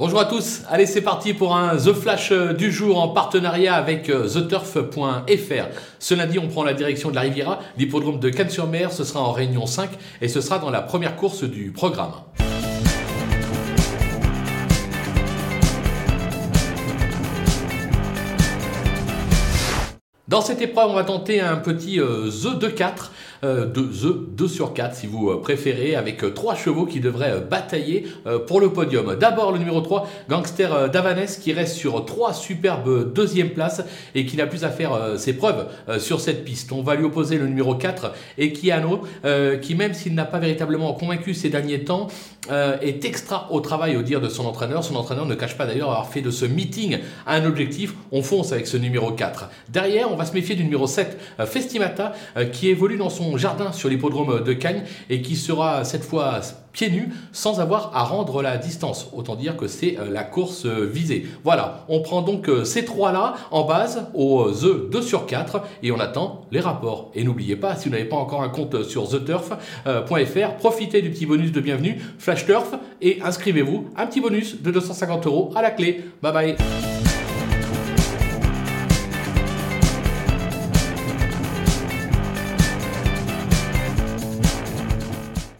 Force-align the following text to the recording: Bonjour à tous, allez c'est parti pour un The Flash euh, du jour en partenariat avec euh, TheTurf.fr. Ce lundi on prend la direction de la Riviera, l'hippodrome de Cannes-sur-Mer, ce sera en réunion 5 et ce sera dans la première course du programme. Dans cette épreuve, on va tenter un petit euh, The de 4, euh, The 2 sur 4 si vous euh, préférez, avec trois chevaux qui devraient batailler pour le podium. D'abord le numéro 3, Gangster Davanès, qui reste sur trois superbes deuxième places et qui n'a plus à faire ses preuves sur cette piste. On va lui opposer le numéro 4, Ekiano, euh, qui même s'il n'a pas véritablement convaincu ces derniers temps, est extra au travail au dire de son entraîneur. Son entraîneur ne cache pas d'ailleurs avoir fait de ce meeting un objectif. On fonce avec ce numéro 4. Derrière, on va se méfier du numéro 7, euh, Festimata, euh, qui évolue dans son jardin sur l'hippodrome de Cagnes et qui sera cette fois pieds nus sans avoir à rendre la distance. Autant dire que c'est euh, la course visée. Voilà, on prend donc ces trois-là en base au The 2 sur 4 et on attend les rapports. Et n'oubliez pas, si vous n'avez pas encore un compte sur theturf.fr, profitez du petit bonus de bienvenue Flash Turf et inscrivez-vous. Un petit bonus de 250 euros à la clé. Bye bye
Bonjour 0.00 0.18
à 0.18 0.24
tous, 0.24 0.62
allez 0.70 0.86
c'est 0.86 1.02
parti 1.02 1.34
pour 1.34 1.54
un 1.54 1.76
The 1.76 1.92
Flash 1.92 2.32
euh, 2.32 2.54
du 2.54 2.72
jour 2.72 2.98
en 2.98 3.08
partenariat 3.08 3.74
avec 3.74 4.08
euh, 4.08 4.26
TheTurf.fr. 4.26 5.68
Ce 5.98 6.14
lundi 6.14 6.38
on 6.38 6.48
prend 6.48 6.64
la 6.64 6.72
direction 6.72 7.10
de 7.10 7.16
la 7.16 7.20
Riviera, 7.20 7.58
l'hippodrome 7.76 8.18
de 8.18 8.30
Cannes-sur-Mer, 8.30 8.92
ce 8.92 9.04
sera 9.04 9.20
en 9.20 9.32
réunion 9.32 9.66
5 9.66 9.90
et 10.22 10.28
ce 10.28 10.40
sera 10.40 10.58
dans 10.58 10.70
la 10.70 10.80
première 10.80 11.16
course 11.16 11.44
du 11.44 11.70
programme. 11.70 12.12
Dans 20.30 20.42
cette 20.42 20.62
épreuve, 20.62 20.90
on 20.90 20.94
va 20.94 21.02
tenter 21.02 21.40
un 21.40 21.56
petit 21.56 21.98
euh, 21.98 22.30
The 22.30 22.56
de 22.56 22.68
4, 22.68 23.10
euh, 23.42 23.66
The 23.66 24.36
2 24.36 24.46
sur 24.46 24.74
4 24.74 24.94
si 24.94 25.08
vous 25.08 25.28
euh, 25.28 25.40
préférez, 25.40 25.96
avec 25.96 26.22
trois 26.34 26.54
chevaux 26.54 26.86
qui 26.86 27.00
devraient 27.00 27.40
batailler 27.40 28.06
pour 28.46 28.60
le 28.60 28.72
podium. 28.72 29.16
D'abord 29.16 29.50
le 29.50 29.58
numéro 29.58 29.80
3, 29.80 30.08
Gangster 30.28 30.88
Davanès, 30.88 31.36
qui 31.38 31.52
reste 31.52 31.74
sur 31.74 32.04
trois 32.04 32.32
superbes 32.32 33.12
deuxième 33.12 33.50
places 33.50 33.82
et 34.14 34.24
qui 34.24 34.36
n'a 34.36 34.46
plus 34.46 34.62
à 34.62 34.70
faire 34.70 34.92
ses 35.16 35.32
preuves 35.32 35.66
sur 35.98 36.20
cette 36.20 36.44
piste. 36.44 36.70
On 36.70 36.82
va 36.82 36.94
lui 36.94 37.04
opposer 37.06 37.36
le 37.36 37.48
numéro 37.48 37.74
4, 37.74 38.12
Ekiano, 38.38 39.02
euh, 39.24 39.56
qui 39.56 39.74
même 39.74 39.94
s'il 39.94 40.14
n'a 40.14 40.26
pas 40.26 40.38
véritablement 40.38 40.92
convaincu 40.92 41.34
ces 41.34 41.48
derniers 41.48 41.82
temps, 41.82 42.06
est 42.82 43.04
extra 43.04 43.48
au 43.52 43.60
travail 43.60 43.96
au 43.96 44.02
dire 44.02 44.20
de 44.20 44.28
son 44.28 44.44
entraîneur. 44.44 44.82
Son 44.82 44.96
entraîneur 44.96 45.24
ne 45.24 45.34
cache 45.34 45.56
pas 45.56 45.66
d'ailleurs 45.66 45.90
avoir 45.90 46.08
fait 46.08 46.20
de 46.20 46.30
ce 46.30 46.44
meeting 46.44 46.98
un 47.26 47.44
objectif. 47.44 47.94
On 48.12 48.22
fonce 48.22 48.52
avec 48.52 48.66
ce 48.66 48.76
numéro 48.76 49.12
4. 49.12 49.50
Derrière, 49.68 50.10
on 50.10 50.16
va 50.16 50.19
se 50.24 50.34
méfier 50.34 50.54
du 50.54 50.64
numéro 50.64 50.86
7, 50.86 51.18
euh, 51.38 51.46
Festimata, 51.46 52.12
euh, 52.36 52.44
qui 52.44 52.68
évolue 52.68 52.96
dans 52.96 53.10
son 53.10 53.36
jardin 53.36 53.72
sur 53.72 53.88
l'hippodrome 53.88 54.42
de 54.42 54.52
Cagnes 54.52 54.82
et 55.08 55.22
qui 55.22 55.36
sera 55.36 55.84
cette 55.84 56.04
fois 56.04 56.40
pieds 56.72 56.90
nus 56.90 57.08
sans 57.32 57.60
avoir 57.60 57.90
à 57.96 58.04
rendre 58.04 58.42
la 58.42 58.56
distance. 58.56 59.08
Autant 59.12 59.34
dire 59.34 59.56
que 59.56 59.66
c'est 59.66 59.98
euh, 59.98 60.10
la 60.10 60.22
course 60.22 60.66
visée. 60.66 61.26
Voilà, 61.44 61.84
on 61.88 62.00
prend 62.00 62.22
donc 62.22 62.48
ces 62.64 62.84
trois-là 62.84 63.34
en 63.50 63.64
base 63.64 64.06
au 64.14 64.50
The 64.50 64.90
2 64.90 65.02
sur 65.02 65.26
4 65.26 65.62
et 65.82 65.90
on 65.90 65.98
attend 65.98 66.46
les 66.52 66.60
rapports. 66.60 67.10
Et 67.14 67.24
n'oubliez 67.24 67.56
pas, 67.56 67.76
si 67.76 67.88
vous 67.88 67.94
n'avez 67.94 68.04
pas 68.04 68.16
encore 68.16 68.42
un 68.42 68.48
compte 68.48 68.84
sur 68.84 69.08
theturf.fr, 69.08 70.56
profitez 70.58 71.02
du 71.02 71.10
petit 71.10 71.26
bonus 71.26 71.52
de 71.52 71.60
bienvenue 71.60 72.00
Flash 72.18 72.46
Turf 72.46 72.74
et 73.00 73.20
inscrivez-vous. 73.22 73.90
Un 73.96 74.06
petit 74.06 74.20
bonus 74.20 74.62
de 74.62 74.70
250 74.70 75.26
euros 75.26 75.52
à 75.56 75.62
la 75.62 75.70
clé. 75.70 76.04
Bye 76.22 76.32
bye 76.32 77.09